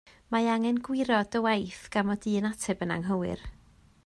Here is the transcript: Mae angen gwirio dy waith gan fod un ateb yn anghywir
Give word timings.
Mae 0.35 0.47
angen 0.53 0.79
gwirio 0.87 1.19
dy 1.35 1.43
waith 1.47 1.85
gan 1.97 2.11
fod 2.13 2.27
un 2.35 2.51
ateb 2.53 2.85
yn 2.89 2.95
anghywir 2.97 3.49